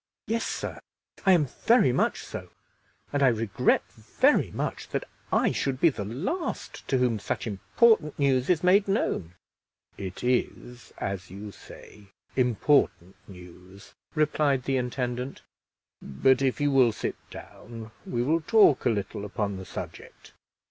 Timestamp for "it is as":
9.99-11.29